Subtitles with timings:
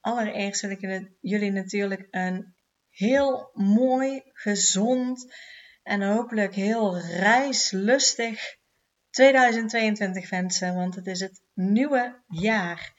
[0.00, 2.54] allereerst wil ik jullie natuurlijk een
[2.88, 5.34] heel mooi, gezond
[5.82, 8.56] en hopelijk heel reislustig
[9.10, 12.92] 2022 wensen, want het is het nieuwe jaar.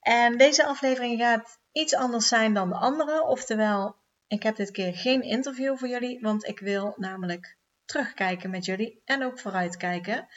[0.00, 4.94] En deze aflevering gaat iets anders zijn dan de andere, oftewel, ik heb dit keer
[4.94, 10.28] geen interview voor jullie, want ik wil namelijk terugkijken met jullie en ook vooruitkijken.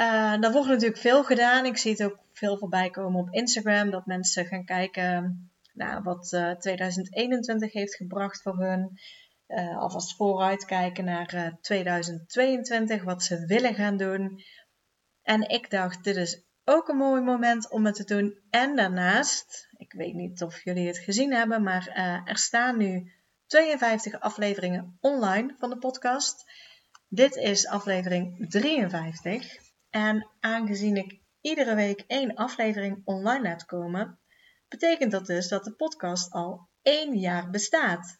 [0.00, 1.64] Uh, daar wordt natuurlijk veel gedaan.
[1.64, 3.90] Ik zie het ook veel voorbij komen op Instagram.
[3.90, 8.98] Dat mensen gaan kijken naar wat uh, eh, 2021 heeft gebracht voor hun.
[9.48, 13.04] Uh, alvast vooruitkijken naar 2022.
[13.04, 14.42] Wat ze willen gaan doen.
[15.22, 18.38] En ik dacht, dit is ook een mooi moment om het te doen.
[18.50, 21.88] En daarnaast, ik weet niet of jullie het gezien hebben, maar
[22.24, 23.12] er staan nu
[23.46, 26.50] 52 afleveringen online van de podcast.
[27.08, 29.66] Dit is aflevering 53.
[29.90, 34.18] En aangezien ik iedere week één aflevering online laat komen,
[34.68, 38.16] betekent dat dus dat de podcast al één jaar bestaat.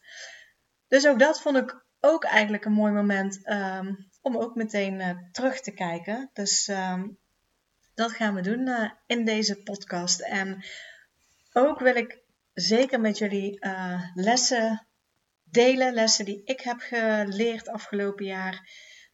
[0.87, 5.09] Dus ook dat vond ik ook eigenlijk een mooi moment um, om ook meteen uh,
[5.31, 6.29] terug te kijken.
[6.33, 7.17] Dus um,
[7.93, 10.21] dat gaan we doen uh, in deze podcast.
[10.21, 10.65] En
[11.53, 12.19] ook wil ik
[12.53, 14.87] zeker met jullie uh, lessen
[15.43, 18.69] delen, lessen die ik heb geleerd afgelopen jaar.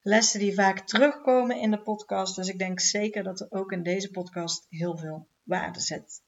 [0.08, 2.36] Lessen die vaak terugkomen in de podcast.
[2.36, 6.22] Dus ik denk zeker dat er ook in deze podcast heel veel waarde zit.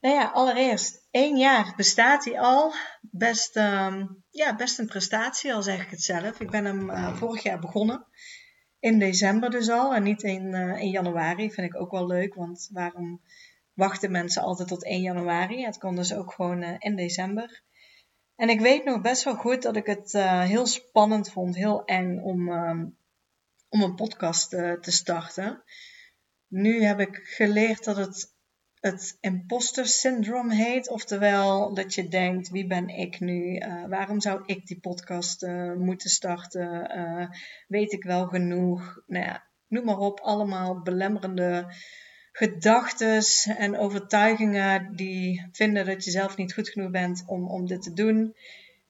[0.00, 2.72] Nou ja, allereerst, één jaar bestaat hij al.
[3.00, 6.40] Best, um, ja, best een prestatie, al zeg ik het zelf.
[6.40, 8.06] Ik ben hem uh, vorig jaar begonnen.
[8.78, 11.50] In december dus al en niet in, uh, in januari.
[11.50, 13.20] Vind ik ook wel leuk, want waarom
[13.72, 15.64] wachten mensen altijd tot 1 januari?
[15.64, 17.62] Het kon dus ook gewoon uh, in december.
[18.36, 21.84] En ik weet nog best wel goed dat ik het uh, heel spannend vond, heel
[21.84, 22.96] eng om, um,
[23.68, 25.62] om een podcast uh, te starten.
[26.48, 28.30] Nu heb ik geleerd dat het
[28.80, 30.88] het imposter syndrome heet.
[30.88, 33.58] Oftewel dat je denkt, wie ben ik nu?
[33.58, 36.90] Uh, waarom zou ik die podcast moeten starten?
[37.68, 39.02] weet ik wel genoeg?
[39.06, 40.20] Nou ja, noem maar op.
[40.20, 41.74] Allemaal belemmerende
[42.32, 43.22] gedachten
[43.56, 47.92] en overtuigingen die vinden dat je zelf niet goed genoeg bent om, om dit te
[47.92, 48.36] doen.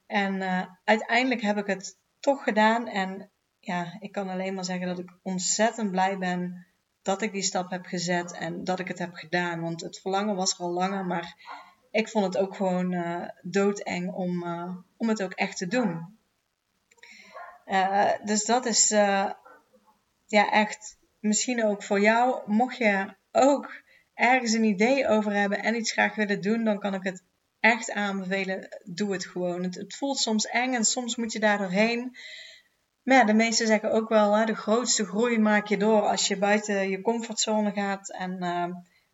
[0.07, 2.89] En uh, uiteindelijk heb ik het toch gedaan.
[2.89, 6.67] En ja, ik kan alleen maar zeggen dat ik ontzettend blij ben
[7.03, 9.61] dat ik die stap heb gezet en dat ik het heb gedaan.
[9.61, 11.37] Want het verlangen was er al langer, maar
[11.91, 16.19] ik vond het ook gewoon uh, doodeng om, uh, om het ook echt te doen.
[18.25, 18.89] dus dat is
[20.27, 22.43] ja, echt misschien ook voor jou.
[22.47, 23.82] Mocht je ook
[24.15, 27.22] ergens een idee over hebben en iets graag willen doen, dan kan ik het
[27.60, 28.81] echt aanbevelen.
[28.84, 29.62] Doe het gewoon.
[29.62, 32.16] Het, voelt soms eng en soms moet je daar doorheen.
[33.03, 36.28] Maar ja, de meesten zeggen ook wel, hè, de grootste groei maak je door als
[36.28, 38.10] je buiten je comfortzone gaat.
[38.10, 38.66] En uh,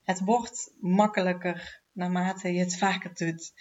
[0.05, 3.53] het wordt makkelijker naarmate je het vaker doet.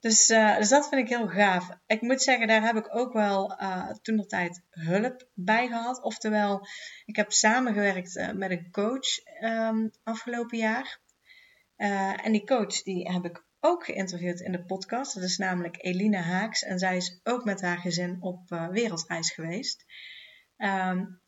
[0.00, 1.68] Dus, uh, dus dat vind ik heel gaaf.
[1.86, 6.02] Ik moet zeggen, daar heb ik ook wel uh, toen de tijd hulp bij gehad.
[6.02, 6.66] Oftewel,
[7.04, 11.00] ik heb samengewerkt uh, met een coach um, afgelopen jaar.
[11.76, 15.14] en die coach die heb ik ook geïnterviewd in de podcast.
[15.14, 16.62] Dat is namelijk Eline Haaks.
[16.62, 19.84] En zij is ook met haar gezin op wereldreis geweest.
[20.56, 21.20] Um,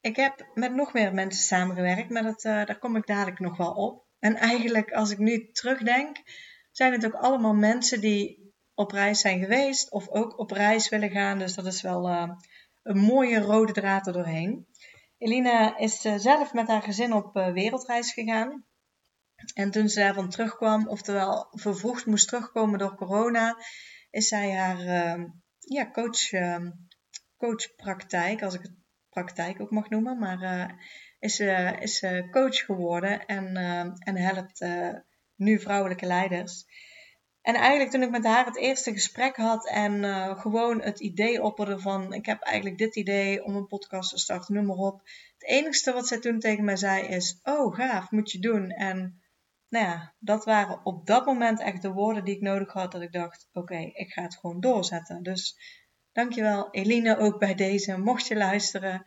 [0.00, 3.72] ik heb met nog meer mensen samengewerkt, maar dat, daar kom ik dadelijk nog wel
[3.72, 4.06] op.
[4.18, 6.16] En eigenlijk, als ik nu terugdenk,
[6.76, 11.10] zijn het ook allemaal mensen die op reis zijn geweest of ook op reis willen
[11.10, 11.38] gaan.
[11.38, 12.30] Dus dat is wel uh,
[12.82, 14.66] een mooie rode draad er doorheen.
[15.18, 18.64] Elina is uh, zelf met haar gezin op uh, wereldreis gegaan.
[19.54, 23.56] En toen ze daarvan terugkwam, oftewel vervroegd moest terugkomen door corona,
[24.10, 24.78] is zij haar
[25.58, 26.30] ja, coach,
[27.36, 28.74] coachpraktijk, als ik het
[29.08, 30.74] praktijk ook mag noemen, maar
[31.18, 31.40] is,
[31.80, 33.56] is coach geworden en,
[33.98, 34.64] en helpt
[35.36, 36.64] nu vrouwelijke leiders.
[37.42, 41.42] En eigenlijk toen ik met haar het eerste gesprek had en uh, gewoon het idee
[41.42, 45.00] opperde van ik heb eigenlijk dit idee om een podcast te starten, noem maar op.
[45.38, 48.70] Het enige wat zij toen tegen mij zei is, oh gaaf, moet je doen.
[48.70, 49.22] En
[49.68, 53.02] nou ja, dat waren op dat moment echt de woorden die ik nodig had dat
[53.02, 55.22] ik dacht, oké, ik ga het gewoon doorzetten.
[55.22, 55.58] Dus
[56.12, 59.04] dankjewel Eline ook bij deze, mocht je luisteren.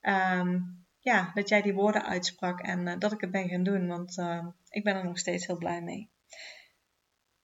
[0.00, 3.86] Um, ja, dat jij die woorden uitsprak en uh, dat ik het ben gaan doen,
[3.86, 6.10] want uh, ik ben er nog steeds heel blij mee.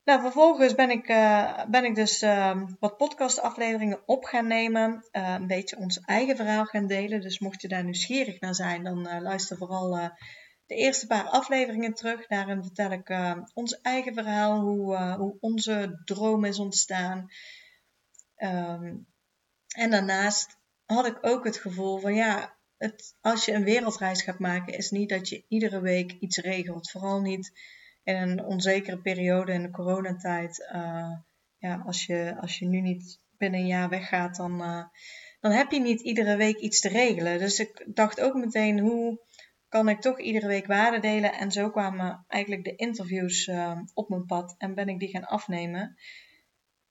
[0.04, 5.08] Nou, vervolgens ben ik, uh, ben ik dus uh, wat podcastafleveringen op gaan nemen.
[5.10, 7.20] Een beetje ons eigen verhaal gaan delen.
[7.20, 9.90] Dus mocht je daar nieuwsgierig naar zijn, dan luister vooral
[10.66, 12.26] de eerste paar afleveringen terug.
[12.26, 13.12] Daarin vertel ik
[13.54, 17.26] ons eigen verhaal, hoe, hoe onze droom is ontstaan.
[18.36, 19.06] Um,
[19.68, 20.56] en daarnaast
[20.86, 22.57] had ik ook het gevoel van ja,
[23.20, 26.90] als je een wereldreis gaat maken, is niet dat je iedere week iets regelt.
[26.90, 27.52] Vooral niet
[28.02, 30.68] in een onzekere periode in de coronatijd.
[30.74, 31.12] Uh,
[31.58, 34.84] ja, als je, als je nu niet binnen een jaar weggaat, dan, uh,
[35.40, 37.38] dan heb je niet iedere week iets te regelen.
[37.38, 39.26] Dus ik dacht ook meteen, hoe
[39.68, 41.32] kan ik toch iedere week waarde delen?
[41.32, 45.24] En zo kwamen eigenlijk de interviews uh, op mijn pad en ben ik die gaan
[45.24, 45.96] afnemen.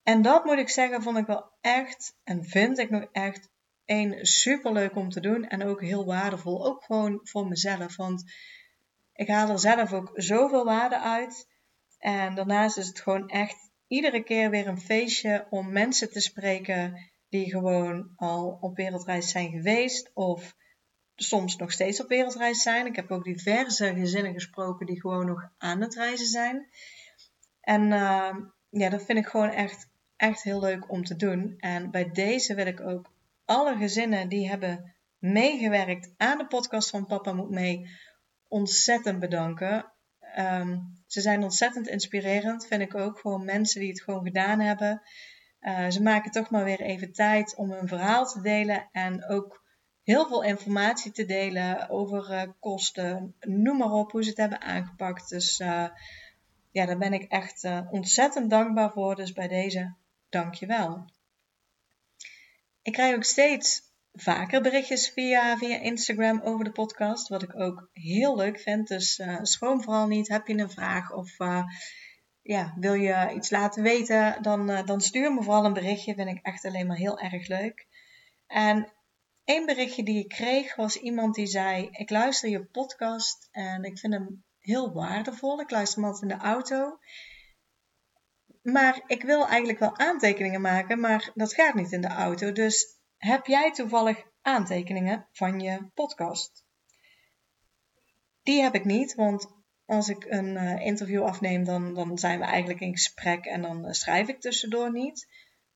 [0.03, 3.49] En dat moet ik zeggen, vond ik wel echt en vind ik nog echt
[3.87, 6.65] één super leuk om te doen en ook heel waardevol.
[6.65, 8.23] Ook gewoon voor mezelf, want
[9.13, 11.47] ik haal er zelf ook zoveel waarde uit.
[11.97, 17.11] En daarnaast is het gewoon echt iedere keer weer een feestje om mensen te spreken
[17.29, 20.55] die gewoon al op wereldreis zijn geweest of
[21.15, 22.85] soms nog steeds op wereldreis zijn.
[22.85, 26.69] Ik heb ook diverse gezinnen gesproken die gewoon nog aan het reizen zijn.
[27.61, 28.35] En uh,
[28.69, 31.55] ja, dat vind ik gewoon echt, echt heel leuk om te doen.
[31.57, 33.15] En bij deze wil ik ook
[33.47, 37.89] alle gezinnen die hebben meegewerkt aan de podcast van Papa Moet Mee
[38.47, 39.94] ontzettend bedanken.
[40.19, 43.19] Ehm, ze zijn ontzettend inspirerend, vind ik ook.
[43.19, 45.01] Gewoon mensen die het gewoon gedaan hebben.
[45.61, 49.63] Uh, ze maken toch maar weer even tijd om hun verhaal te delen en ook
[50.03, 54.61] heel veel informatie te delen over uh, kosten, noem maar op, hoe ze het hebben
[54.61, 55.29] aangepakt.
[55.29, 55.88] Dus uh,
[56.71, 59.15] ja, daar ben ik echt ontzettend dankbaar voor.
[59.15, 59.95] Dus bij deze,
[60.29, 61.15] dank je wel.
[62.87, 63.81] Ik krijg ook steeds
[64.13, 68.87] vaker berichtjes via, via Instagram over de podcast, wat ik ook heel leuk vind.
[68.87, 70.27] Dus uh, schroom vooral niet.
[70.27, 71.63] Heb je een vraag of uh,
[72.41, 76.13] ja, wil je iets laten weten, dan, uh, dan stuur me vooral een berichtje.
[76.13, 77.87] Vind ik echt alleen maar heel erg leuk.
[78.47, 78.91] En
[79.43, 83.99] één berichtje die ik kreeg was iemand die zei: Ik luister je podcast en ik
[83.99, 85.59] vind hem heel waardevol.
[85.59, 86.99] Ik luister hem altijd in de auto.
[88.71, 92.51] Maar ik wil eigenlijk wel aantekeningen maken, maar dat gaat niet in de auto.
[92.51, 96.65] Dus heb jij toevallig aantekeningen van je podcast?
[98.43, 99.47] Die heb ik niet, want
[99.85, 103.85] als ik een uh, interview afneem, dan, dan zijn we eigenlijk in gesprek en dan
[103.85, 105.27] uh, schrijf ik tussendoor niet.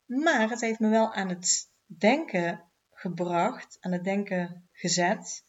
[0.06, 5.44] Maar het heeft me wel aan het denken gebracht, aan het denken gezet.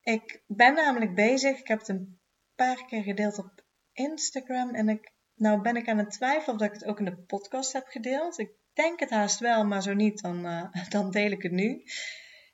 [0.00, 2.20] Ik ben namelijk bezig, ik heb het een
[2.54, 6.72] paar keer gedeeld op Instagram en ik, nou ben ik aan het twijfelen of ik
[6.72, 8.38] het ook in de podcast heb gedeeld.
[8.38, 11.84] Ik denk het haast wel, maar zo niet, dan, uh, dan deel ik het nu.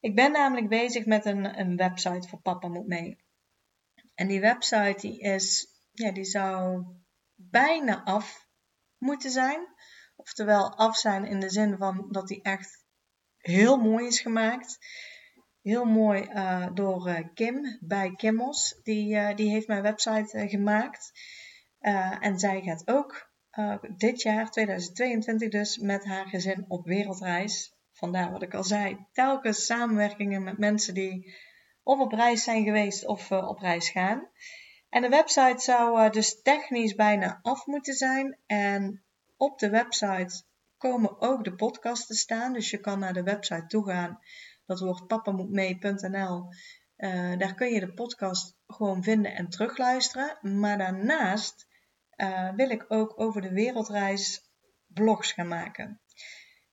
[0.00, 3.18] Ik ben namelijk bezig met een, een website voor Papa Moet Mee.
[4.14, 6.84] En die website die is, ja, die zou
[7.34, 8.46] bijna af
[8.98, 9.66] moeten zijn.
[10.16, 12.84] Oftewel af zijn in de zin van dat die echt
[13.38, 14.78] heel mooi is gemaakt.
[15.62, 18.80] Heel mooi uh, door uh, Kim bij Kimmels.
[18.82, 21.12] Die, die heeft mijn website gemaakt.
[22.20, 23.28] En zij gaat ook
[23.58, 27.76] uh, dit jaar, 2022 dus, met haar gezin op wereldreis.
[27.92, 31.34] Vandaar wat ik al zei, telkens samenwerkingen met mensen die
[31.82, 34.28] of op reis zijn geweest of uh, op reis gaan.
[34.88, 38.38] En de website zou uh, dus technisch bijna af moeten zijn.
[38.46, 39.02] En
[39.36, 40.42] op de website
[40.76, 42.52] komen ook de podcasts staan.
[42.52, 44.18] Dus je kan naar de website toe gaan.
[44.66, 46.52] Dat wordt papamoetmee.nl.
[47.38, 50.58] daar kun je de podcast gewoon vinden en terugluisteren.
[50.58, 51.67] Maar daarnaast
[52.18, 54.50] uh, wil ik ook over de wereldreis
[54.86, 56.00] blogs gaan maken.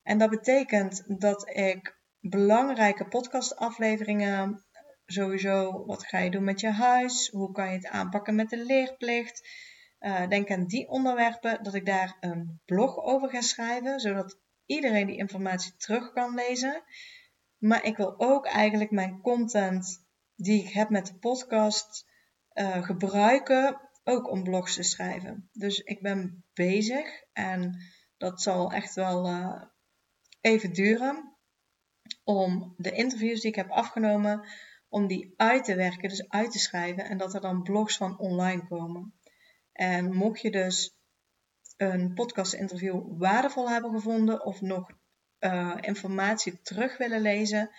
[0.04, 4.66] En dat betekent dat ik belangrijke podcastafleveringen,
[5.06, 8.66] sowieso wat ga je doen met je huis, hoe kan je het aanpakken met de
[8.66, 9.50] leerplicht,
[10.00, 15.08] uh, denk aan die onderwerpen, dat ik daar een blog over ga schrijven, zodat iedereen
[15.08, 16.84] die informatie terug kan lezen.
[17.58, 22.06] Maar ik wil ook eigenlijk mijn content die ik heb met de podcast
[22.54, 25.50] uh, gebruiken ook om blogs te schrijven.
[25.52, 27.82] Dus ik ben bezig en
[28.18, 29.62] dat zal echt wel uh,
[30.42, 31.36] even duren
[32.24, 34.48] om de interviews die ik heb afgenomen,
[34.90, 38.20] om die uit te werken, dus uit te schrijven en dat er dan blogs van
[38.20, 39.14] online komen.
[39.72, 40.98] En mocht je dus
[41.78, 44.92] een podcast interview waardevol hebben gevonden of nog
[45.40, 47.70] uh, informatie terug willen lezen,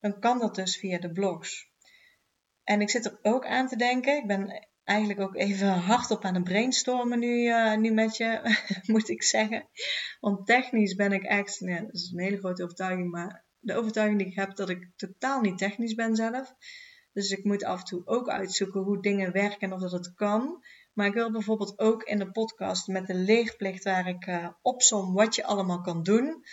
[0.00, 1.70] dan kan dat dus via de blogs.
[2.64, 4.16] En ik zit er ook aan te denken.
[4.16, 8.56] Ik ben eigenlijk ook even hardop aan het brainstormen nu, uh, nu met je,
[8.92, 9.68] moet ik zeggen.
[10.20, 14.28] Want technisch ben ik echt, dat is een hele grote overtuiging, maar de overtuiging die
[14.28, 16.54] ik heb dat ik totaal niet technisch ben zelf.
[17.12, 20.14] Dus ik moet af en toe ook uitzoeken hoe dingen werken en of dat het
[20.14, 20.64] kan.
[20.92, 25.14] Maar ik wil bijvoorbeeld ook in de podcast met de leerplicht waar ik uh, opsom
[25.14, 26.44] wat je allemaal kan doen.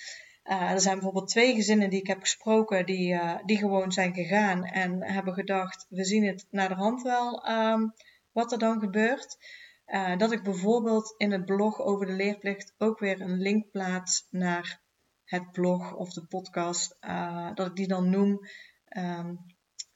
[0.43, 4.65] Uh, er zijn bijvoorbeeld twee gezinnen die ik heb gesproken die, die gewoon zijn gegaan
[4.65, 7.93] en hebben gedacht, we zien het naar de hand wel um,
[8.33, 9.37] wat er dan gebeurt.
[9.85, 14.27] Uh, dat ik bijvoorbeeld in het blog over de leerplicht ook weer een link plaats
[14.29, 14.81] naar
[15.23, 16.97] het blog of de podcast,
[17.53, 18.39] dat ik die dan noem
[18.97, 19.45] um,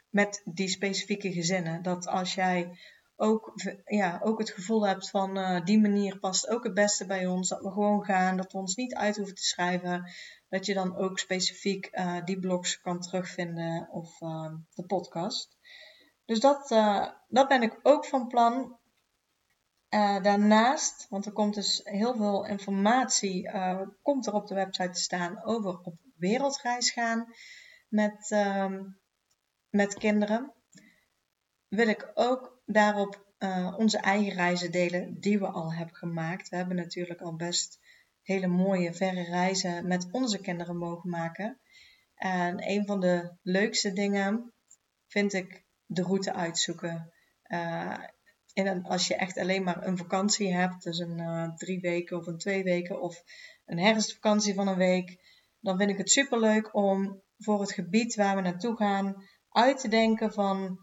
[0.09, 1.81] met die specifieke gezinnen.
[1.81, 2.77] Dat als jij
[3.15, 3.53] ook,
[3.85, 7.49] ja, ook het gevoel hebt van uh, die manier past ook het beste bij ons.
[7.49, 10.11] Dat we gewoon gaan, dat we ons niet uit hoeven te schrijven.
[10.49, 11.89] Dat je dan ook specifiek
[12.25, 15.57] die blogs kan terugvinden of uh, de podcast.
[16.27, 16.67] Dus dat,
[17.27, 18.79] dat ben ik ook van plan.
[20.21, 23.51] daarnaast, want er komt dus heel veel informatie,
[24.01, 27.33] komt er op de website te staan over op wereldreis gaan
[27.89, 28.83] met, ehm,
[29.69, 30.53] met kinderen.
[31.67, 33.25] Wil ik ook daarop
[33.77, 36.49] onze eigen reizen delen die we al hebben gemaakt.
[36.49, 37.79] We hebben natuurlijk al best
[38.21, 41.59] hele mooie verre reizen met onze kinderen mogen maken.
[42.15, 44.53] En een van de leukste dingen
[45.07, 47.13] vind ik de route uitzoeken.
[47.47, 47.97] Uh,
[48.53, 52.27] en als je echt alleen maar een vakantie hebt, dus een uh, drie weken of
[52.27, 53.23] een twee weken of
[53.65, 55.17] een herfstvakantie van een week,
[55.59, 59.87] dan vind ik het superleuk om voor het gebied waar we naartoe gaan uit te
[59.87, 60.79] denken van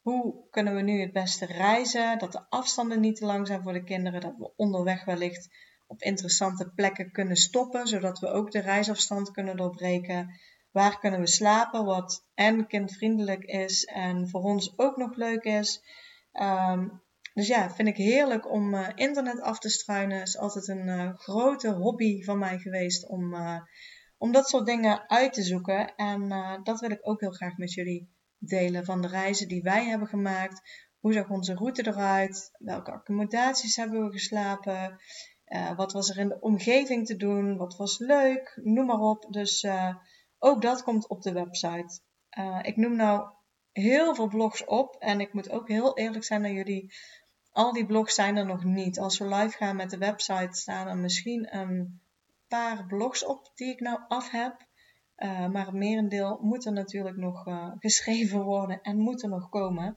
[0.00, 2.18] hoe kunnen we nu het beste reizen?
[2.18, 4.20] Dat de afstanden niet te lang zijn voor de kinderen.
[4.20, 5.48] Dat we onderweg wellicht
[5.86, 10.40] op interessante plekken kunnen stoppen, zodat we ook de reisafstand kunnen doorbreken.
[10.76, 15.82] Waar kunnen we slapen, wat en kindvriendelijk is en voor ons ook nog leuk is.
[16.32, 17.02] Um,
[17.34, 20.22] dus ja, vind ik heerlijk om uh, internet af te struinen.
[20.22, 23.60] Is altijd een uh, grote hobby van mij geweest om, uh,
[24.18, 25.94] om dat soort dingen uit te zoeken.
[25.94, 26.28] En
[26.62, 30.08] dat wil ik ook heel graag met jullie delen van de reizen die wij hebben
[30.08, 30.86] gemaakt.
[31.00, 32.50] Hoe zag onze route eruit?
[32.58, 34.98] Welke accommodaties hebben we geslapen?
[35.76, 37.56] Wat was er in de omgeving te doen?
[37.56, 38.60] Wat was leuk?
[38.62, 39.26] Noem maar op.
[39.30, 39.66] Dus
[40.38, 42.00] ook dat komt op de website.
[42.38, 43.30] Uh, ik noem nou
[43.72, 46.94] heel veel blogs op en ik moet ook heel eerlijk zijn naar jullie.
[47.50, 48.98] Al die blogs zijn er nog niet.
[48.98, 52.00] Als we live gaan met de website staan er misschien een
[52.48, 54.66] paar blogs op die ik nou af heb.
[55.16, 59.48] Uh, maar het merendeel moet er natuurlijk nog uh, geschreven worden en moet er nog
[59.48, 59.96] komen.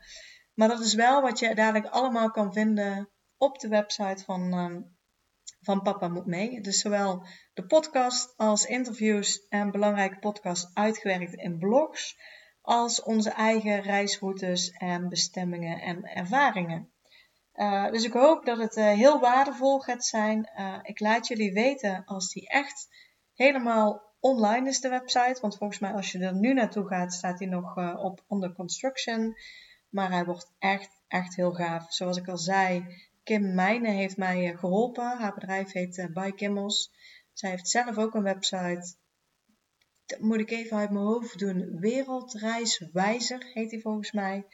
[0.54, 4.78] Maar dat is wel wat je dadelijk allemaal kan vinden op de website van, uh,
[5.62, 6.62] van Papa Moet Mee.
[6.62, 12.18] Dus zowel de podcast als interviews en belangrijke podcasts uitgewerkt in blogs,
[12.62, 16.92] als onze eigen reisroutes en bestemmingen en ervaringen.
[17.54, 20.50] Uh, dus ik hoop dat het heel waardevol gaat zijn.
[20.84, 22.88] ik laat jullie weten als die echt
[23.34, 25.38] helemaal online is de website.
[25.42, 29.36] Want volgens mij als je er nu naartoe gaat, staat hij nog op under construction.
[29.90, 31.94] Maar hij wordt echt, echt heel gaaf.
[31.94, 32.86] Zoals ik al zei,
[33.30, 35.18] Kim Mijnen heeft mij uh, geholpen.
[35.18, 36.92] Haar bedrijf heet uh, By Kimmels.
[37.34, 38.96] Zij heeft zelf ook een website.
[40.06, 41.80] Dat moet ik even uit mijn hoofd doen.
[41.80, 44.46] Wereldreiswijzer heet hij volgens mij.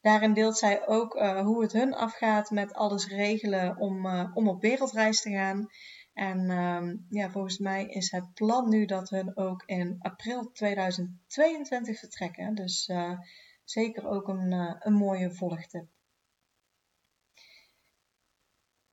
[0.00, 5.20] Daarin deelt zij ook hoe het hun afgaat met alles regelen om, om op wereldreis
[5.20, 5.66] te gaan.
[6.12, 11.98] En um, ja, volgens mij is het plan nu dat we ook in april 2022
[11.98, 12.54] vertrekken.
[12.54, 12.90] Dus
[13.64, 15.86] zeker ook een, een mooie volgtip.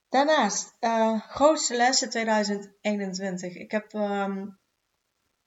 [0.09, 3.55] Daarnaast, uh, grootste lessen 2021.
[3.55, 4.59] Ik heb, um,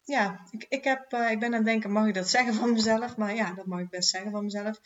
[0.03, 3.17] ja, ik, ik, heb, ik ben aan het denken, mag ik dat zeggen van mezelf?
[3.17, 4.81] Maar ja, dat mag ik best zeggen van mezelf.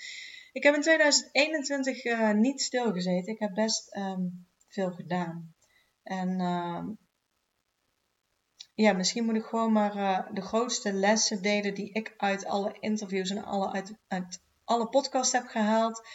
[0.53, 3.33] Ik heb in 2021 niet stilgezeten.
[3.33, 5.55] Ik heb best um, veel gedaan.
[6.03, 6.85] En uh,
[8.75, 13.31] ja, misschien moet ik gewoon maar de grootste lessen delen die ik uit alle interviews
[13.31, 16.09] en alle, uit, uit alle podcasts heb gehaald.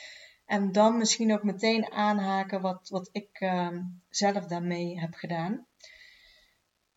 [0.51, 3.77] En dan misschien ook meteen aanhaken wat, wat ik uh,
[4.09, 5.67] zelf daarmee heb gedaan.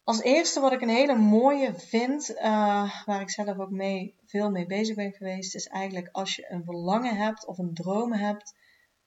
[0.05, 4.51] Als eerste wat ik een hele mooie vind, uh, waar ik zelf ook mee, veel
[4.51, 8.55] mee bezig ben geweest, is eigenlijk als je een verlangen hebt of een droom hebt,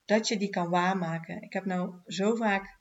[0.06, 1.42] dat je die kan waarmaken.
[1.42, 2.80] Ik heb nou zo vaak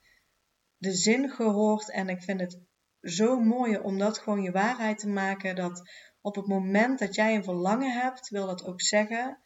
[0.76, 2.60] de zin gehoord en ik vind het
[3.00, 5.56] zo mooi om dat gewoon je waarheid te maken.
[5.56, 9.38] Dat op het moment dat jij een verlangen hebt, wil dat ook zeggen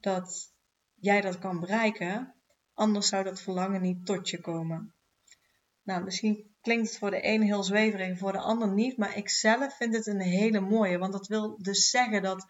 [0.00, 0.56] dat
[1.00, 2.34] jij dat kan bereiken.
[2.74, 4.94] Anders zou dat verlangen niet tot je komen.
[5.82, 8.96] Nou, misschien klinkt het voor de een heel zweverig, voor de ander niet.
[8.96, 10.98] Maar ik zelf vind het een hele mooie.
[10.98, 12.46] Want dat wil dus zeggen dat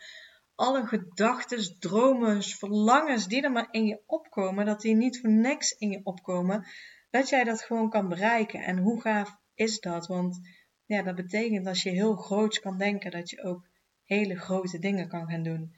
[0.54, 5.72] alle gedachten, dromen, verlangens die er maar in je opkomen, dat die niet voor niks
[5.72, 6.66] in je opkomen
[7.10, 8.60] dat jij dat gewoon kan bereiken.
[8.60, 10.06] En hoe gaaf is dat?
[10.06, 10.40] Want
[10.84, 13.68] ja, dat betekent als je heel groot kan denken, dat je ook
[14.04, 15.74] hele grote dingen kan gaan doen.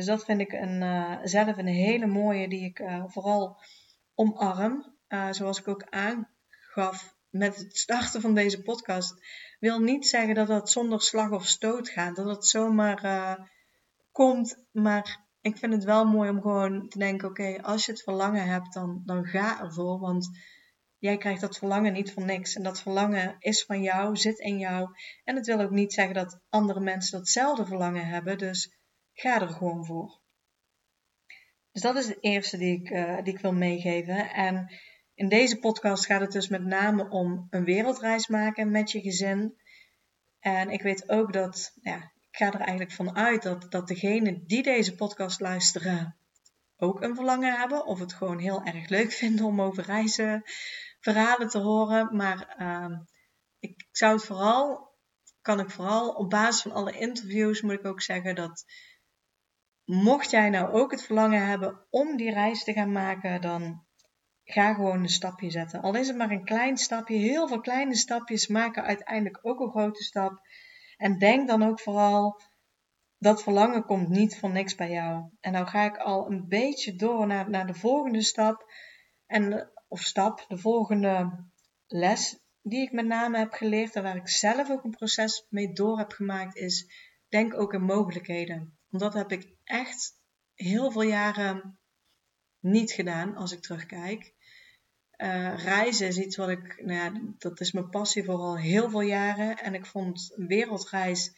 [0.00, 3.60] Dus dat vind ik een, uh, zelf een hele mooie die ik uh, vooral
[4.14, 4.96] omarm.
[5.08, 9.14] uh, zoals ik ook aangaf met het starten van deze podcast,
[9.58, 12.16] wil niet zeggen dat dat zonder slag of stoot gaat.
[12.16, 13.00] Dat het zomaar
[14.12, 14.64] komt.
[14.72, 18.46] Maar ik vind het wel mooi om gewoon te denken: oké, als je het verlangen
[18.46, 19.98] hebt, dan, dan ga ervoor.
[19.98, 20.30] Want
[20.98, 22.54] jij krijgt dat verlangen niet voor niks.
[22.54, 24.88] En dat verlangen is van jou, zit in jou.
[25.24, 28.38] En het wil ook niet zeggen dat andere mensen datzelfde verlangen hebben.
[28.38, 28.79] Dus
[29.20, 30.20] ga er gewoon voor.
[31.72, 34.30] Dus dat is het eerste die ik, uh, die ik wil meegeven.
[34.30, 34.72] En
[35.14, 39.58] in deze podcast gaat het dus met name om een wereldreis maken met je gezin.
[40.38, 41.96] En ik weet ook dat, ja,
[42.30, 46.16] ik ga er eigenlijk van uit dat, dat degenen die deze podcast luisteren
[46.76, 47.86] ook een verlangen hebben.
[47.86, 50.42] Of het gewoon heel erg leuk vinden om over reizen,
[51.00, 52.16] verhalen te horen.
[52.16, 52.98] Maar uh,
[53.58, 54.94] ik zou het vooral,
[55.40, 58.64] kan ik vooral op basis van alle interviews, moet ik ook zeggen dat
[59.90, 63.84] mocht jij nou ook het verlangen hebben om die reis te gaan maken, dan
[64.44, 65.80] ga gewoon een stapje zetten.
[65.80, 69.70] Al is het maar een klein stapje, heel veel kleine stapjes maken uiteindelijk ook een
[69.70, 70.40] grote stap.
[70.96, 72.40] En denk dan ook vooral,
[73.18, 75.24] dat verlangen komt niet voor niks bij jou.
[75.40, 78.72] En nou ga ik al een beetje door naar, naar de volgende stap.
[79.26, 81.44] En, of stap, de volgende
[81.86, 85.72] les die ik met name heb geleerd en waar ik zelf ook een proces mee
[85.72, 86.92] door heb gemaakt, is
[87.28, 88.78] denk ook in mogelijkheden.
[88.88, 90.18] Want dat heb ik echt
[90.54, 91.78] heel veel jaren
[92.60, 94.34] niet gedaan als ik terugkijk.
[95.16, 98.90] Uh, reizen is iets wat ik, nou ja, dat is mijn passie voor al heel
[98.90, 99.58] veel jaren.
[99.58, 101.32] En ik vond wereldreis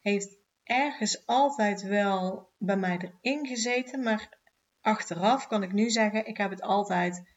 [0.00, 4.02] heeft ergens altijd wel bij mij erin gezeten.
[4.02, 4.38] Maar
[4.80, 7.28] achteraf kan ik nu zeggen, ik heb het altijd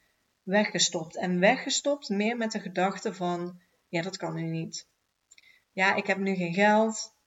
[0.42, 1.16] weggestopt.
[1.16, 4.88] En weggestopt meer met de gedachte van, ja, dat kan nu niet.
[5.72, 7.18] Ja, ik heb nu geen geld.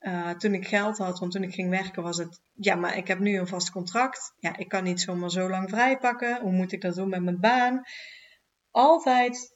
[0.00, 3.06] Uh, toen ik geld had, want toen ik ging werken was het, ja, maar ik
[3.06, 4.34] heb nu een vast contract.
[4.38, 6.40] Ja, ik kan niet zomaar zo lang vrijpakken.
[6.40, 7.82] Hoe moet ik dat doen met mijn baan?
[8.70, 9.54] Altijd,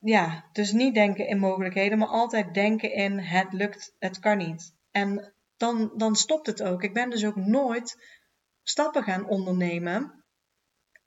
[0.00, 4.74] ja, dus niet denken in mogelijkheden, maar altijd denken in het lukt, het kan niet.
[4.90, 6.82] En dan, dan stopt het ook.
[6.82, 7.96] Ik ben dus ook nooit
[8.62, 10.24] stappen gaan ondernemen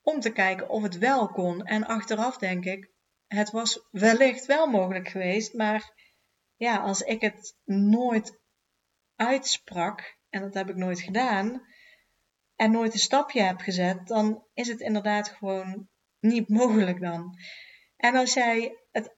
[0.01, 1.63] om te kijken of het wel kon.
[1.63, 2.91] En achteraf denk ik,
[3.27, 5.93] het was wellicht wel mogelijk geweest, maar
[6.55, 8.39] ja, als ik het nooit
[9.15, 11.61] uitsprak, en dat heb ik nooit gedaan,
[12.55, 15.89] en nooit een stapje heb gezet, dan is het inderdaad gewoon
[16.19, 17.37] niet mogelijk dan.
[17.97, 19.15] En als jij het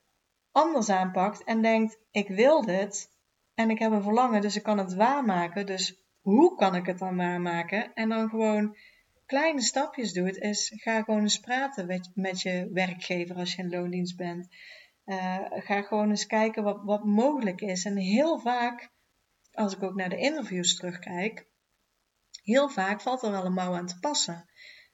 [0.52, 3.10] anders aanpakt en denkt, ik wil dit
[3.54, 7.00] en ik heb een verlangen, dus ik kan het waarmaken, dus hoe kan ik het
[7.00, 7.93] dan waarmaken?
[7.93, 8.78] En dan gewoon
[9.26, 14.17] kleine stapjes doet, is ga gewoon eens praten met je werkgever als je in loondienst
[14.17, 14.47] bent.
[15.07, 17.85] Uh, ga gewoon eens kijken wat, wat mogelijk is.
[17.85, 18.91] En heel vaak,
[19.51, 21.47] als ik ook naar de interviews terugkijk,
[22.43, 24.49] heel vaak valt er wel een mouw aan te passen.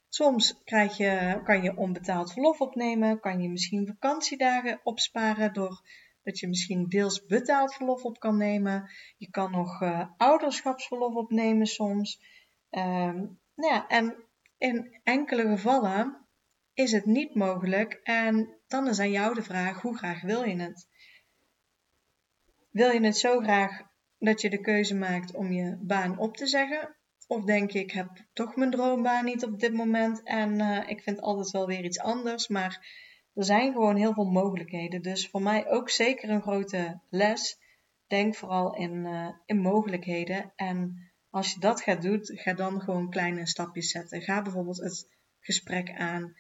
[0.09, 5.81] Soms krijg je, kan je onbetaald verlof opnemen, kan je misschien vakantiedagen opsparen door
[6.23, 8.89] dat je misschien deels betaald verlof op kan nemen.
[9.17, 12.21] Je kan nog uh, ouderschapsverlof opnemen soms.
[12.71, 13.13] Uh,
[13.55, 14.15] nou ja, en
[14.57, 16.22] in enkele gevallen
[16.73, 20.55] is het niet mogelijk en dan is aan jou de vraag hoe graag wil je
[20.55, 20.87] het?
[22.71, 23.81] Wil je het zo graag
[24.19, 26.95] dat je de keuze maakt om je baan op te zeggen?
[27.27, 31.01] Of denk je, ik heb toch mijn droombaan niet op dit moment en uh, ik
[31.01, 32.47] vind altijd wel weer iets anders.
[32.47, 32.87] Maar
[33.33, 35.01] er zijn gewoon heel veel mogelijkheden.
[35.01, 37.57] Dus voor mij ook zeker een grote les.
[38.07, 40.53] Denk vooral in, uh, in mogelijkheden.
[40.55, 44.21] En als je dat gaat doen, ga dan gewoon kleine stapjes zetten.
[44.21, 45.07] Ga bijvoorbeeld het
[45.39, 46.35] gesprek aan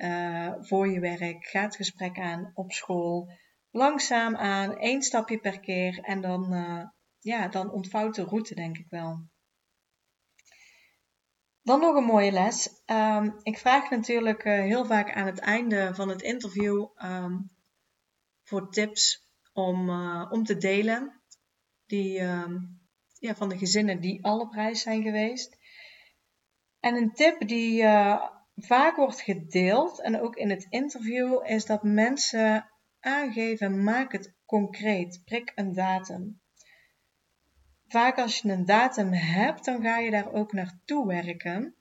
[0.00, 1.46] uh, voor je werk.
[1.46, 3.30] Ga het gesprek aan op school.
[3.70, 5.98] Langzaam aan, één stapje per keer.
[5.98, 6.84] En dan, uh,
[7.18, 9.28] ja, dan ontvouwt de route, denk ik wel.
[11.62, 12.82] Dan nog een mooie les.
[12.86, 17.50] Um, ik vraag natuurlijk uh, heel vaak aan het einde van het interview um,
[18.42, 19.90] voor tips om,
[20.30, 21.22] om te delen.
[21.86, 22.80] Die, um,
[23.18, 25.58] ja, van de gezinnen die al op reis zijn geweest.
[26.80, 27.84] En een tip die
[28.60, 32.70] vaak wordt gedeeld en ook in het interview is dat mensen
[33.00, 36.40] aangeven: maak het concreet, prik een datum.
[37.88, 41.74] Vaak als je een datum hebt, dan ga je daar ook naartoe werken.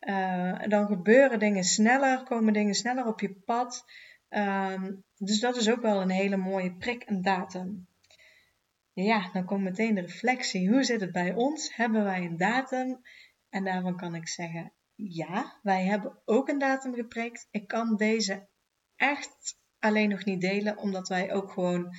[0.00, 3.84] Uh, dan gebeuren dingen sneller, komen dingen sneller op je pad.
[4.30, 4.82] Uh,
[5.16, 7.86] dus dat is ook wel een hele mooie prik, een datum.
[8.92, 10.70] Ja, dan komt meteen de reflectie.
[10.70, 11.76] Hoe zit het bij ons?
[11.76, 13.00] Hebben wij een datum?
[13.50, 14.72] En daarvan kan ik zeggen,
[15.08, 17.48] ja, wij hebben ook een datum geprikt.
[17.50, 18.48] Ik kan deze
[18.96, 21.94] echt alleen nog niet delen, omdat wij ook gewoon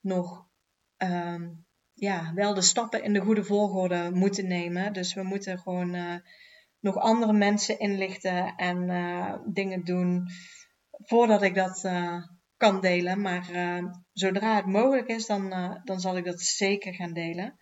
[0.00, 0.48] nog
[0.96, 4.92] um, ja, wel de stappen in de goede volgorde moeten nemen.
[4.92, 6.14] Dus we moeten gewoon uh,
[6.80, 10.28] nog andere mensen inlichten en dingen doen
[10.90, 11.88] voordat ik dat
[12.56, 13.20] kan delen.
[13.20, 13.46] Maar
[14.12, 15.50] zodra het mogelijk is, dan,
[15.84, 17.58] dan zal ik dat zeker gaan delen.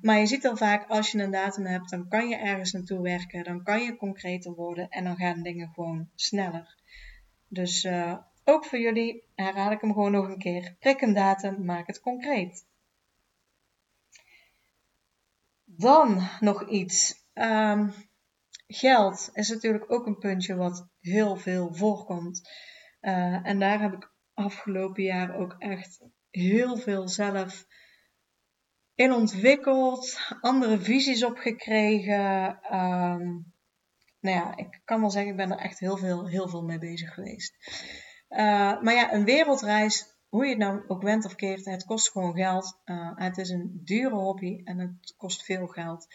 [0.00, 3.02] Maar je ziet al vaak, als je een datum hebt, dan kan je ergens naartoe
[3.02, 6.78] werken, dan kan je concreter worden en dan gaan dingen gewoon sneller.
[7.48, 7.88] Dus
[8.44, 10.76] ook voor jullie herhaal ik hem gewoon nog een keer.
[10.78, 12.66] Prik een datum, maak het concreet.
[15.64, 17.14] Dan nog iets.
[17.34, 17.92] Um,
[18.66, 22.50] geld is natuurlijk ook een puntje wat heel veel voorkomt.
[23.00, 26.00] Uh, en daar heb ik afgelopen jaar ook echt
[26.30, 27.66] heel veel zelf
[29.00, 32.58] in ontwikkeld, andere visies op gekregen.
[32.74, 33.52] Um,
[34.20, 36.78] nou ja, ik kan wel zeggen, ik ben er echt heel veel, heel veel mee
[36.78, 37.54] bezig geweest.
[38.28, 42.10] Uh, maar ja, een wereldreis hoe je het nou ook went of keert, het kost
[42.10, 42.80] gewoon geld.
[42.84, 46.06] Uh, het is een dure hobby en het kost veel geld.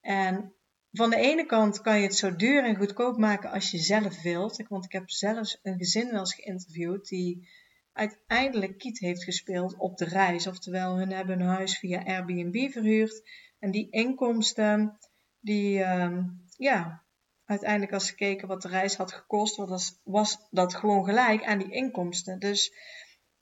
[0.00, 0.54] En
[0.92, 4.22] van de ene kant kan je het zo duur en goedkoop maken als je zelf
[4.22, 4.68] wilt.
[4.68, 7.48] Want ik heb zelfs een gezin wel eens geïnterviewd die
[7.92, 10.46] uiteindelijk kiet heeft gespeeld op de reis.
[10.46, 13.22] Oftewel, hun hebben hun huis via Airbnb verhuurd.
[13.58, 14.98] En die inkomsten,
[15.40, 16.18] die, uh,
[16.56, 17.02] ja,
[17.44, 19.56] uiteindelijk als ze keken wat de reis had gekost,
[20.04, 22.38] was, dat gewoon gelijk aan die inkomsten.
[22.38, 22.72] Dus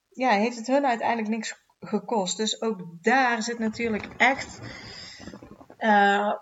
[0.08, 2.36] ja, heeft het hun uiteindelijk niks gekost.
[2.36, 4.58] Dus ook daar zit natuurlijk echt
[5.78, 6.34] uh,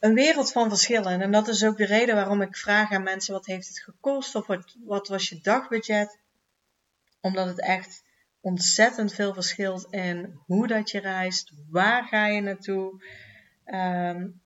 [0.00, 1.20] een wereld van verschillen.
[1.20, 4.34] En dat is ook de reden waarom ik vraag aan mensen: wat heeft het gekost?
[4.34, 4.46] Of
[4.84, 6.18] wat was je dagbudget?
[7.22, 8.02] Omdat het echt
[8.40, 13.04] ontzettend veel verschilt in hoe dat je reist, waar ga je naartoe.
[13.66, 14.42] Um,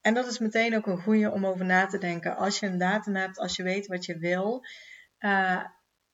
[0.00, 2.36] en dat is meteen ook een goede om over na te denken.
[2.36, 4.64] Als je een datum hebt, als je weet wat je wil,
[5.18, 5.64] uh,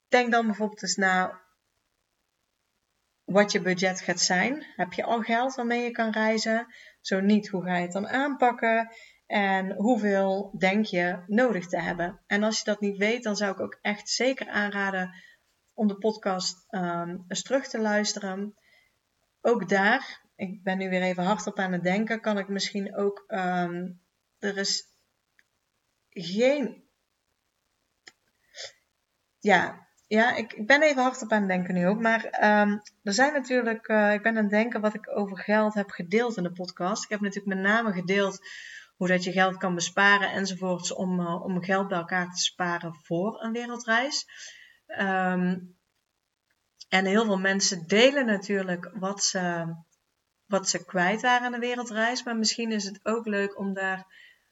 [0.09, 1.41] denk dan bijvoorbeeld eens na
[3.25, 4.67] wat je budget gaat zijn.
[4.77, 6.67] Heb je al geld waarmee je kan reizen?
[7.01, 8.91] Zo niet, hoe ga je het dan aanpakken?
[9.27, 12.21] En hoeveel denk je nodig te hebben?
[12.27, 15.15] En als je dat niet weet, dan zou ik ook echt zeker aanraden
[15.77, 18.55] om de podcast um, eens terug te luisteren.
[19.41, 23.25] Ook daar, ik ben nu weer even hardop aan het denken, kan ik misschien ook.
[23.27, 24.01] Um,
[24.39, 24.85] er is
[26.09, 26.85] geen.
[29.39, 32.01] Ja, ja, ik, ik ben even hard op aan het denken nu ook.
[32.01, 35.75] Maar um, er zijn natuurlijk, uh, ik ben aan het denken wat ik over geld
[35.75, 37.05] heb gedeeld in de podcast.
[37.05, 38.39] Ik heb natuurlijk met name gedeeld
[38.97, 42.95] hoe dat je geld kan besparen enzovoorts om, uh, om geld bij elkaar te sparen
[42.95, 44.27] voor een wereldreis.
[44.87, 45.77] Um,
[46.89, 49.75] en heel veel mensen delen natuurlijk wat ze,
[50.47, 52.23] wat ze kwijt waren aan de wereldreis.
[52.23, 54.07] Maar misschien is het ook leuk om daar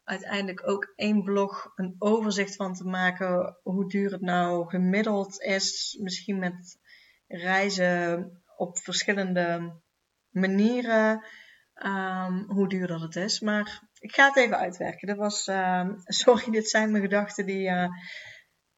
[0.05, 5.99] uiteindelijk ook één blog een overzicht van te maken hoe duur het nou gemiddeld is.
[6.01, 6.79] Misschien met
[7.27, 9.81] reizen op verschillende
[10.31, 11.25] manieren.
[11.75, 13.40] Um, hoe duur dat het is.
[13.40, 15.09] Maar ik ga het even uitwerken.
[15.09, 17.88] Dat was, uh, sorry, dit zijn mijn gedachten die, uh,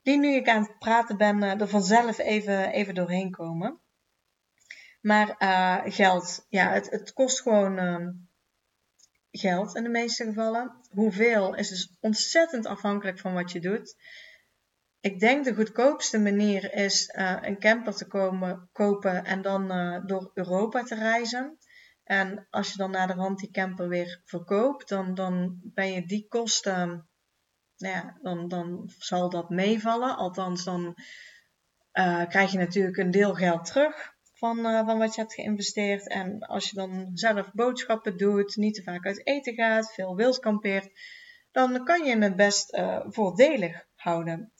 [0.07, 3.81] die nu ik aan het praten ben, uh, er vanzelf even, even doorheen komen.
[5.01, 8.09] Maar uh, geld, ja, het, het kost gewoon uh,
[9.31, 10.81] geld in de meeste gevallen.
[10.90, 13.97] Hoeveel is dus ontzettend afhankelijk van wat je doet.
[15.01, 19.69] Ik denk de goedkoopste manier is uh, een camper te komen, kopen en dan
[20.07, 21.59] door Europa te reizen.
[22.05, 26.07] En als je dan naar de rand die camper weer verkoopt, dan, dan ben je
[26.07, 27.09] die kosten,
[27.77, 30.17] nou ja, dan, dan zal dat meevallen.
[30.17, 30.97] Althans, dan
[31.93, 36.09] uh, krijg je natuurlijk een deel geld terug van, uh, van wat je hebt geïnvesteerd.
[36.09, 40.39] En als je dan zelf boodschappen doet, niet te vaak uit eten gaat, veel wild
[40.39, 40.91] kampeert,
[41.51, 44.53] dan kan je het best uh, voordelig houden.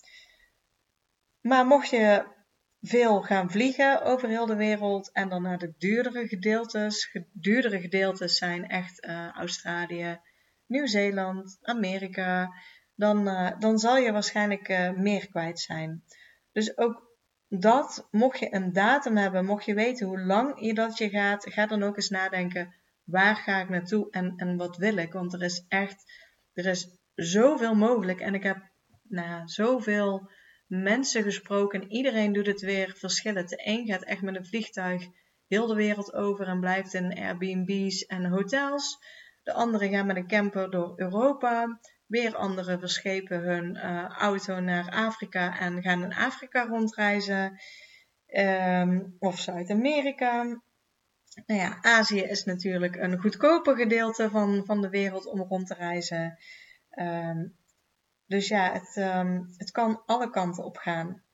[1.41, 2.35] Maar mocht je
[2.81, 8.37] veel gaan vliegen over heel de wereld en dan naar de duurdere gedeeltes, duurdere gedeeltes
[8.37, 10.21] zijn echt Australië,
[10.67, 12.53] Nieuw-Zeeland, Amerika,
[12.97, 13.25] dan,
[13.59, 16.05] dan zal je waarschijnlijk meer kwijt zijn.
[16.53, 17.07] Dus ook
[17.49, 21.53] dat, mocht je een datum hebben, mocht je weten hoe lang je dat je gaat,
[21.53, 25.13] ga dan ook eens nadenken, waar ga ik naartoe en, en wat wil ik?
[25.13, 26.13] Want er is echt,
[26.53, 28.71] er is zoveel mogelijk en ik heb
[29.03, 30.31] nou, zoveel
[30.67, 31.91] mensen gesproken.
[31.91, 33.49] Iedereen doet het weer verschillend.
[33.49, 35.07] De een gaat echt met een vliegtuig
[35.47, 38.99] heel de wereld over en blijft in Airbnb's en hotels.
[39.43, 41.81] De andere gaan met een camper door Europa.
[42.07, 47.61] Weer anderen verschepen hun uh, auto naar Afrika en gaan in Afrika rondreizen.
[48.27, 50.43] Um, of Zuid-Amerika.
[51.47, 55.75] Nou ja, Azië is natuurlijk een goedkoper gedeelte van, van de wereld om rond te
[55.75, 56.39] reizen.
[56.99, 57.57] Um,
[58.27, 61.25] dus ja, het, um, het kan alle kanten op gaan.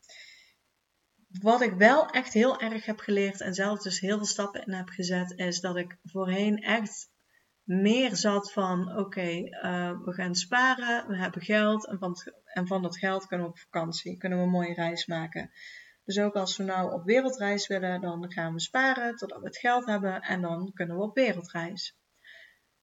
[1.40, 4.72] Wat ik wel echt heel erg heb geleerd en zelf dus heel veel stappen in
[4.72, 7.10] heb gezet, is dat ik voorheen echt
[7.64, 12.82] meer zat van oké, eh, we gaan sparen, we hebben geld en van, en van
[12.82, 15.50] dat geld kunnen we op vakantie, kunnen we een mooie reis maken.
[16.04, 19.58] Dus ook als we nou op wereldreis willen, dan gaan we sparen totdat we het
[19.58, 21.96] geld hebben en dan kunnen we op wereldreis.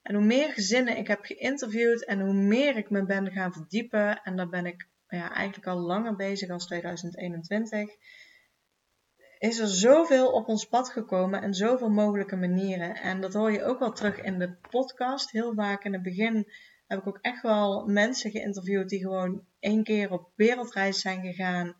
[0.02, 4.22] En hoe meer gezinnen ik heb geïnterviewd en hoe meer ik me ben gaan verdiepen,
[4.22, 7.90] en daar ben ik ja, eigenlijk al langer bezig als 2021,
[9.40, 12.94] is er zoveel op ons pad gekomen en zoveel mogelijke manieren.
[12.94, 15.30] En dat hoor je ook wel terug in de podcast.
[15.30, 16.52] Heel vaak in het begin
[16.86, 21.76] heb ik ook echt wel mensen geïnterviewd die gewoon één keer op wereldreis zijn gegaan,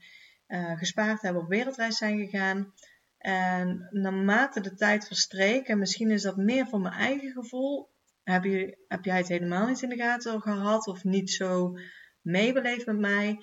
[0.49, 2.75] uh, gespaard hebben op wereldreis zijn gegaan.
[3.19, 7.91] En naarmate de tijd verstreek, en misschien is dat meer voor mijn eigen gevoel,
[8.23, 11.79] heb, je, heb jij het helemaal niet in de gaten gehad of niet zo
[12.21, 13.39] meebeleefd met mij,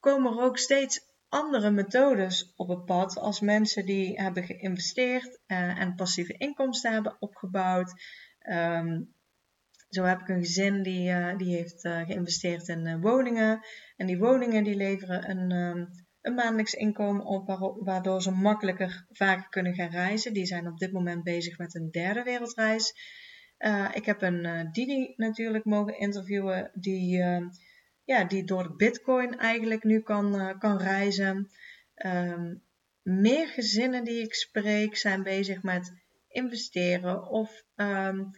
[0.00, 5.80] komen er ook steeds andere methodes op het pad als mensen die hebben geïnvesteerd uh,
[5.80, 7.92] en passieve inkomsten hebben opgebouwd.
[8.50, 9.14] Um,
[9.88, 13.60] zo heb ik een gezin die, uh, die heeft uh, geïnvesteerd in woningen.
[13.96, 15.88] En die woningen die leveren een, um,
[16.20, 17.46] een maandelijks inkomen op,
[17.84, 20.32] waardoor ze makkelijker vaker kunnen gaan reizen.
[20.32, 22.92] Die zijn op dit moment bezig met een derde wereldreis.
[23.92, 27.44] ik heb een Didi natuurlijk mogen interviewen die ehm,
[28.04, 31.50] ja, die door bitcoin eigenlijk nu kan, uh, kan reizen.
[31.94, 32.62] Um,
[33.02, 35.92] meer gezinnen die ik spreek zijn bezig met
[36.28, 38.30] investeren of um,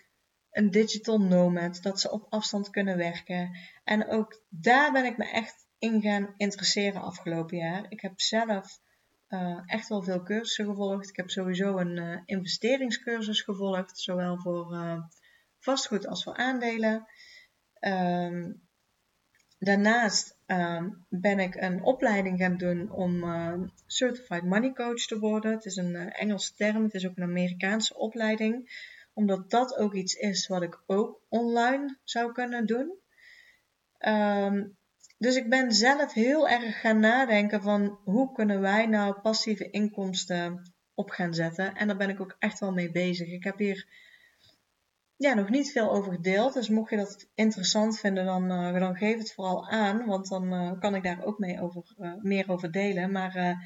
[0.50, 3.58] een digital nomad, dat ze op afstand kunnen werken.
[3.84, 7.86] En ook daar ben ik me echt in gaan interesseren afgelopen jaar.
[7.88, 8.80] Ik heb zelf
[9.28, 11.08] uh, echt wel veel cursussen gevolgd.
[11.08, 14.76] Ik heb sowieso een uh, investeringscursus gevolgd, zowel voor
[15.58, 17.06] vastgoed als voor aandelen.
[17.80, 18.65] Um,
[19.66, 23.52] Daarnaast uh, ben ik een opleiding gaan doen om uh,
[23.86, 25.52] Certified Money Coach te worden.
[25.52, 28.70] Het is een uh, Engelse term, het is ook een Amerikaanse opleiding.
[29.14, 32.92] Omdat dat ook iets is wat ik ook online zou kunnen doen.
[33.98, 34.76] Um,
[35.18, 40.72] dus ik ben zelf heel erg gaan nadenken van hoe kunnen wij nou passieve inkomsten
[40.94, 41.74] op gaan zetten.
[41.74, 43.28] En daar ben ik ook echt wel mee bezig.
[43.28, 43.86] Ik heb hier
[45.16, 46.54] ja, nog niet veel over gedeeld.
[46.54, 50.06] Dus mocht je dat interessant vinden, dan, uh, dan geef het vooral aan.
[50.06, 53.12] Want dan uh, kan ik daar ook mee over, uh, meer over delen.
[53.12, 53.56] Maar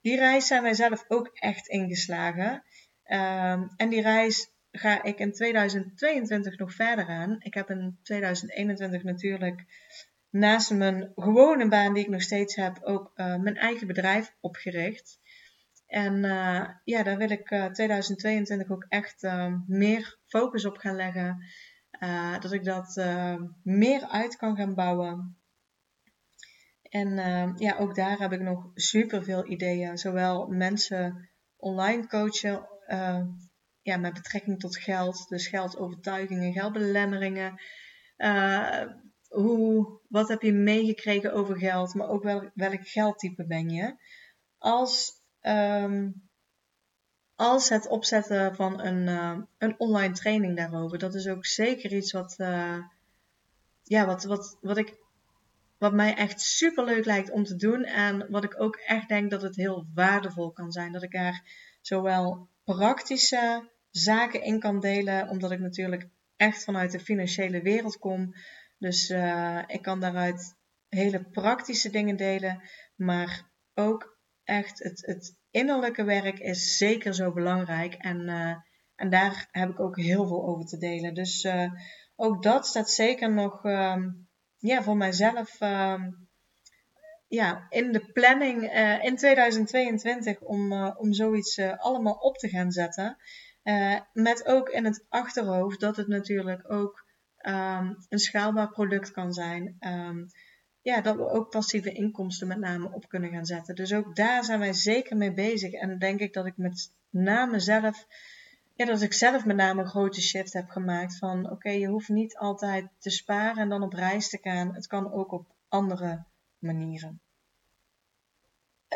[0.00, 2.64] die reis zijn wij zelf ook echt ingeslagen.
[3.04, 7.36] Ehm, en die reis ga ik in 2022 nog verder aan.
[7.38, 9.64] Ik heb in 2021 natuurlijk
[10.30, 15.19] naast mijn gewone baan die ik nog steeds heb, ook mijn eigen bedrijf opgericht.
[15.90, 20.76] En uh, ja, daar wil ik uh, eh, 2022 ook echt uh, meer focus op
[20.76, 21.44] gaan leggen.
[22.40, 22.96] dat ik dat
[23.62, 25.36] meer uit kan gaan bouwen.
[26.82, 27.14] En
[27.56, 29.98] ja, ook daar heb ik nog super veel ideeën.
[29.98, 32.68] Zowel mensen online coachen
[33.82, 35.28] ja, met betrekking tot geld.
[35.28, 37.60] Dus geldovertuigingen, geldbelemmeringen.
[39.28, 43.94] hoe, wat heb je meegekregen over geld, maar ook wel, welk geldtype ben je.
[44.58, 46.28] Als Um,
[47.40, 50.98] als het opzetten van een, uh, een online training daarover.
[50.98, 52.78] Dat is ook zeker iets wat, uh,
[53.82, 54.94] ja, wat, wat, wat, ik,
[55.78, 57.84] wat mij echt super leuk lijkt om te doen.
[57.84, 60.92] En wat ik ook echt denk dat het heel waardevol kan zijn.
[60.92, 61.42] Dat ik daar
[61.80, 68.34] zowel praktische zaken in kan delen, omdat ik natuurlijk echt vanuit de financiële wereld kom.
[68.78, 70.56] Dus uh, ik kan daaruit
[70.88, 72.62] hele praktische dingen delen,
[72.96, 77.94] maar ook echt het, het innerlijke werk is zeker zo belangrijk.
[77.94, 78.56] En, uh,
[78.96, 81.14] en daar heb ik ook heel veel over te delen.
[81.14, 81.72] Dus uh,
[82.16, 86.28] ook dat staat zeker nog um, ja, voor mijzelf um,
[87.28, 93.16] ja, in de planning uh, in 2022 om, om zoiets allemaal op te gaan zetten.
[94.12, 97.04] met ook in het achterhoofd dat het natuurlijk ook
[97.46, 99.76] um, een schaalbaar product kan zijn
[100.90, 103.74] ja, dat we ook passieve inkomsten met name op kunnen gaan zetten.
[103.74, 105.72] Dus ook daar zijn wij zeker mee bezig.
[105.72, 108.06] En denk ik dat ik met name zelf,
[108.74, 112.08] ja, dat ik zelf met name een grote shift heb gemaakt van oké, je hoeft
[112.08, 114.74] niet altijd te sparen en dan op reis te gaan.
[114.74, 116.24] Het kan ook op andere
[116.58, 117.20] manieren.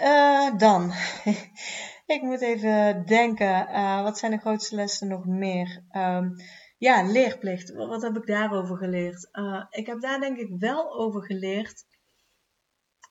[0.02, 0.92] Uh, dan,
[2.16, 5.82] ik moet even denken, uh, wat zijn de grootste lessen nog meer?
[5.92, 6.36] Um,
[6.76, 7.72] ja, leerplicht.
[7.72, 9.28] Wat heb ik daarover geleerd?
[9.32, 11.84] Uh, ik heb daar denk ik wel over geleerd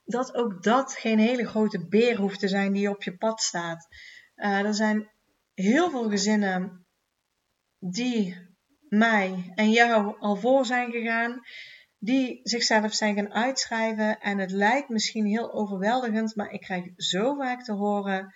[0.06, 3.88] dat ook dat geen hele grote beer hoeft te zijn die op je pad staat.
[4.36, 5.10] Uh, er zijn
[5.54, 6.86] heel veel gezinnen
[7.80, 8.38] die
[8.90, 11.42] mij en jou al voor zijn gegaan,
[11.98, 14.20] die zichzelf zijn gaan uitschrijven.
[14.20, 18.34] En het lijkt misschien heel overweldigend, maar ik krijg zo vaak te horen: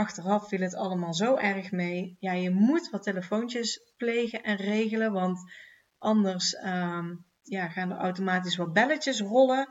[0.00, 2.16] achteraf viel het allemaal zo erg mee.
[2.20, 5.52] Ja, je moet wat telefoontjes plegen en regelen, want
[5.98, 9.68] anders ehm, ja, gaan er automatisch wat belletjes rollen.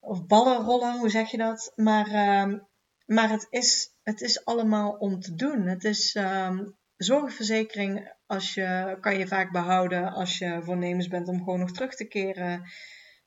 [0.00, 1.72] Of ballen rollen, hoe zeg je dat?
[1.74, 2.58] Maar, ehm,
[3.06, 5.66] maar het, is, het is allemaal om te doen.
[5.66, 11.38] Het is um, zorgverzekering als je, kan je vaak behouden als je voornemens bent om
[11.38, 12.62] gewoon nog terug te keren.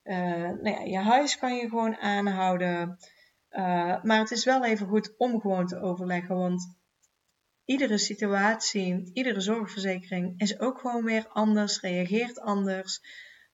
[0.03, 0.15] Uh,
[0.61, 2.97] nou ja, je huis kan je gewoon aanhouden.
[3.57, 6.77] Uh, maar het is wel even goed om gewoon te overleggen, want
[7.65, 13.01] iedere situatie, iedere zorgverzekering is ook gewoon weer anders, reageert anders.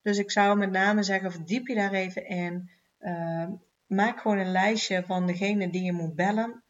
[0.02, 2.70] Dus ik zou met name zeggen, verdiep je daar even in.
[3.00, 3.48] Uh,
[3.86, 6.64] maak gewoon een lijstje van degene die je moet bellen.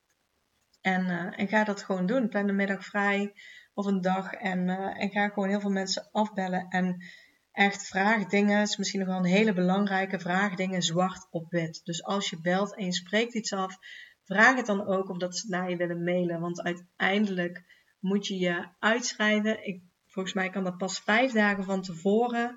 [0.81, 2.29] En, uh, en ga dat gewoon doen.
[2.29, 3.33] Plan de middag vrij
[3.73, 4.33] of een dag.
[4.33, 6.65] En, en ga gewoon heel veel mensen afbellen.
[6.69, 7.03] En
[7.51, 8.61] echt vraag dingen.
[8.61, 11.81] is misschien nog wel een hele belangrijke vraag dingen zwart op wit.
[11.83, 13.77] Dus als je belt en je spreekt iets af,
[14.23, 16.39] vraag het dan ook of dat ze naar je willen mailen.
[16.39, 17.63] Want uiteindelijk
[17.99, 19.67] moet je je uitschrijven.
[19.67, 22.55] Ik, volgens mij kan dat pas vijf dagen van tevoren.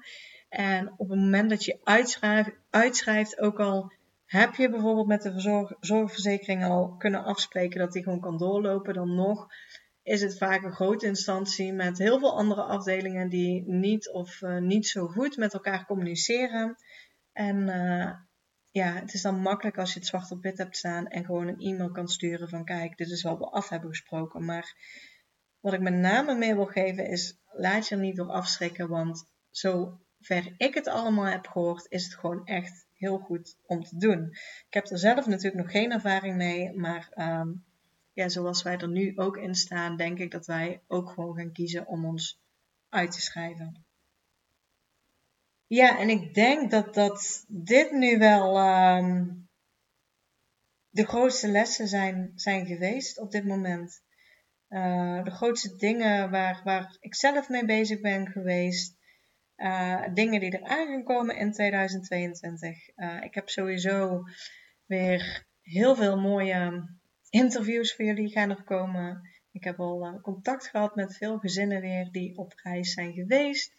[0.48, 3.92] En op het moment dat je uitschrijft, uitschrijft ook al
[4.26, 8.94] heb je bijvoorbeeld met de zorg, zorgverzekering al kunnen afspreken dat die gewoon kan doorlopen,
[8.94, 9.46] dan nog
[10.05, 14.59] is het vaak een grote instantie met heel veel andere afdelingen die niet of uh,
[14.59, 16.77] niet zo goed met elkaar communiceren.
[17.33, 18.12] En uh,
[18.71, 21.49] ja, het is dan makkelijk als je het zwart op wit hebt staan en gewoon
[21.49, 24.45] een e-mail kan sturen van kijk, dit is wat we af hebben gesproken.
[24.45, 24.77] Maar
[25.61, 29.25] wat ik met name mee wil geven is, laat je er niet door afschrikken, want
[29.51, 33.97] zo ver ik het allemaal heb gehoord, is het gewoon echt heel goed om te
[33.97, 34.29] doen.
[34.67, 37.64] Ik heb er zelf natuurlijk nog geen ervaring mee, maar um,
[38.14, 41.53] ja, zoals wij er nu ook in staan, denk ik dat wij ook gewoon gaan
[41.53, 42.40] kiezen om ons
[42.88, 43.85] uit te schrijven.
[45.66, 48.59] Ja, en ik denk dat, dat dit nu wel
[48.96, 49.48] um,
[50.90, 54.03] de grootste lessen zijn, zijn geweest op dit moment.
[54.68, 58.96] Uh, de grootste dingen waar, waar ik zelf mee bezig ben geweest.
[59.57, 62.96] Uh, dingen die er aan gaan komen in 2022.
[62.96, 64.22] Uh, ik heb sowieso
[64.87, 66.88] weer heel veel mooie
[67.35, 69.31] interviews voor jullie gaan er komen.
[69.53, 73.73] Ik heb al uh, contact gehad met veel gezinnen weer die op reis zijn geweest.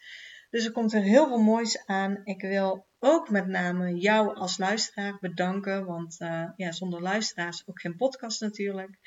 [0.50, 2.20] Dus er komt er heel veel moois aan.
[2.24, 5.86] Ik wil ook met name jou als luisteraar bedanken.
[5.86, 6.16] Want
[6.56, 8.98] ja, zonder luisteraars ook geen podcast natuurlijk.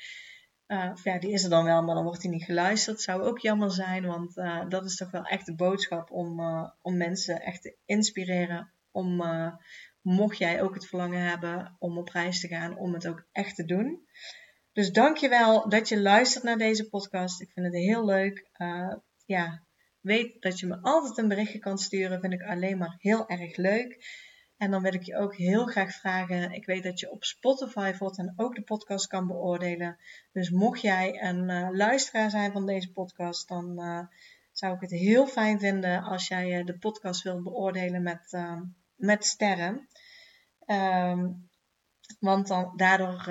[0.66, 3.00] Uh, ja, die is er dan wel, maar dan wordt hij niet geluisterd.
[3.00, 6.70] Zou ook jammer zijn, want uh, dat is toch wel echt de boodschap om, uh,
[6.82, 8.72] om mensen echt te inspireren.
[8.90, 9.22] Om,
[10.02, 13.56] mocht jij ook het verlangen hebben om op reis te gaan, om het ook echt
[13.56, 14.06] te doen.
[14.72, 17.40] Dus dankjewel dat je luistert naar deze podcast.
[17.40, 18.50] Ik vind het heel leuk.
[19.26, 19.62] ja,
[20.00, 22.20] weet dat je me altijd een berichtje kan sturen.
[22.20, 24.04] Vind ik alleen maar heel erg leuk.
[24.56, 26.52] En dan wil ik je ook heel graag vragen.
[26.52, 29.98] Ik weet dat je op Spotify voortaan ook de podcast kan beoordelen.
[30.32, 34.00] Dus mocht jij een uh, luisteraar zijn van deze podcast, dan uh,
[34.52, 38.38] zou ik het heel fijn vinden als jij de podcast wilt beoordelen met,
[38.96, 39.88] met sterren.
[40.66, 41.48] Um,
[42.18, 43.28] want dan, daardoor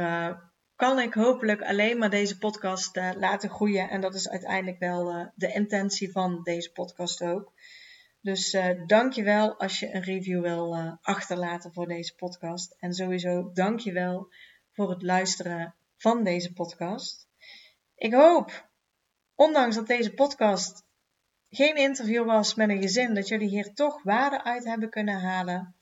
[0.79, 3.89] kan ik hopelijk alleen maar deze podcast laten groeien.
[3.89, 7.53] En dat is uiteindelijk wel de intentie van deze podcast ook.
[8.21, 12.75] Dus uh, dankjewel als je een review wil achterlaten voor deze podcast.
[12.79, 14.33] En sowieso dankjewel
[14.71, 17.27] voor het luisteren van deze podcast.
[17.95, 18.69] Ik hoop,
[19.35, 20.83] ondanks dat deze podcast
[21.49, 25.75] geen interview was met een gezin, dat jullie hier toch waarde uit hebben kunnen halen.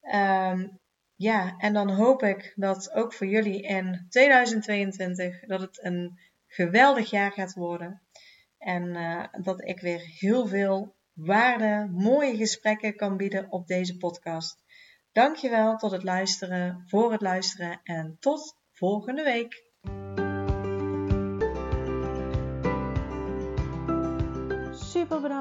[0.00, 0.79] Um,
[1.20, 7.10] ja, en dan hoop ik dat ook voor jullie in 2022 dat het een geweldig
[7.10, 8.02] jaar gaat worden.
[8.58, 14.64] En uh, dat ik weer heel veel waarde, mooie gesprekken kan bieden op deze podcast.
[15.12, 19.62] Dankjewel tot het luisteren, voor het luisteren en tot volgende week.